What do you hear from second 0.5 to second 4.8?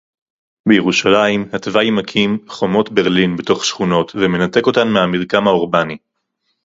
בירושלים התוואי מקים חומות ברלין בתוך שכונות ומנתק